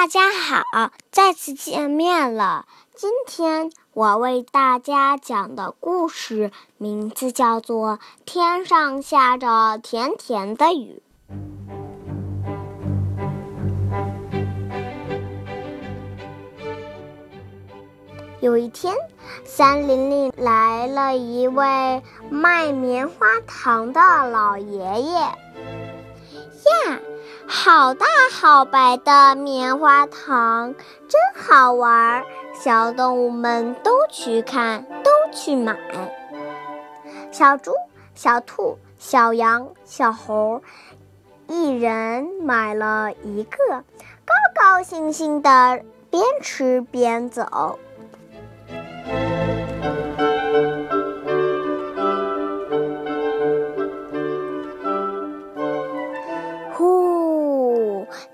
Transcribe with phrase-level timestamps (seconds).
[0.00, 2.66] 大家好，再次见面了。
[2.94, 11.02] 今天我为大家讲的故事名字叫做《天上下着甜甜的雨》。
[18.38, 18.94] 有一天，
[19.44, 25.18] 森林里来了一位卖棉花糖的老爷爷。
[25.18, 25.34] 呀，
[27.50, 30.74] 好大好白的棉花糖，
[31.08, 32.22] 真好玩！
[32.52, 35.74] 小动物们都去看，都去买。
[37.32, 37.72] 小猪、
[38.14, 40.60] 小兔、小羊、小猴，
[41.46, 43.56] 一人买了一个，
[44.26, 47.78] 高高兴兴的边吃边走。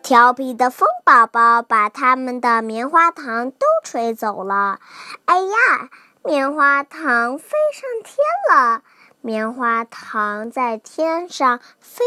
[0.05, 4.79] 调皮的风宝宝把他们的棉花糖都吹走了。
[5.25, 5.89] 哎呀，
[6.23, 8.19] 棉花糖飞上天
[8.51, 8.83] 了！
[9.23, 12.05] 棉花糖在天上飞，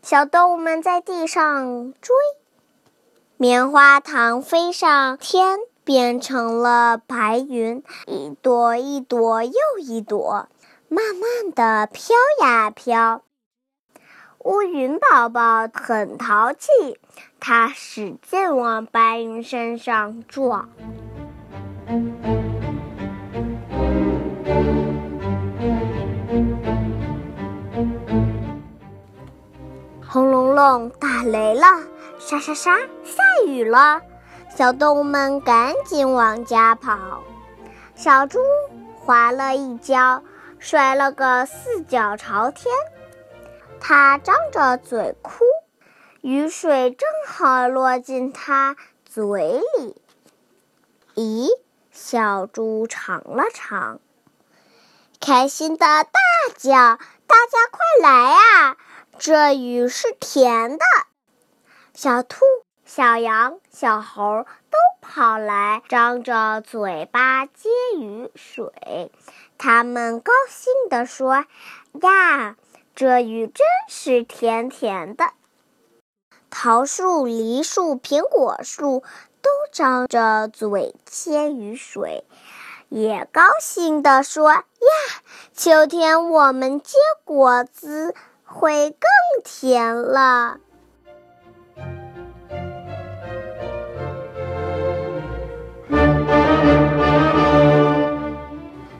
[0.00, 2.16] 小动物们在地上追。
[3.36, 10.48] 棉花糖飞上天，变成了白云，一朵一朵又一朵，
[10.88, 13.20] 慢慢的飘呀飘。
[14.46, 16.68] 乌云宝宝很淘气，
[17.40, 20.68] 它使劲往白云身上撞。
[30.06, 31.66] 轰隆隆，打雷了！
[32.20, 34.00] 沙沙沙，下雨了！
[34.48, 37.20] 小动物们赶紧往家跑。
[37.96, 38.38] 小猪
[38.94, 40.22] 滑了一跤，
[40.60, 42.72] 摔了个四脚朝天。
[43.80, 45.44] 它张着嘴哭，
[46.20, 50.02] 雨水正好落进它嘴里。
[51.14, 51.48] 咦，
[51.92, 54.00] 小猪尝了尝，
[55.20, 56.10] 开心的大
[56.56, 56.72] 叫
[57.26, 58.76] ：“大家快来啊！
[59.18, 60.84] 这雨是甜的！”
[61.94, 62.44] 小兔、
[62.84, 69.10] 小羊、小猴都跑来，张着嘴巴接雨水。
[69.56, 71.46] 他们高兴地说
[72.02, 72.56] ：“呀！”
[72.96, 75.26] 这雨真是甜甜的，
[76.48, 79.02] 桃树、梨树、苹果树
[79.42, 82.24] 都张着嘴接雨水，
[82.88, 84.62] 也高兴地说：“呀，
[85.52, 88.14] 秋天我们结果子
[88.44, 88.98] 会更
[89.44, 90.56] 甜了。”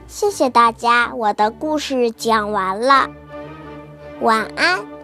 [0.05, 3.09] 谢谢大家，我的故事讲完了。
[4.19, 4.96] 晚安。